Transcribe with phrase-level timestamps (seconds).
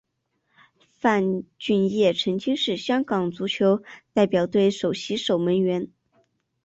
[0.97, 5.89] 范俊业曾经是香港足球代表队首席守门员。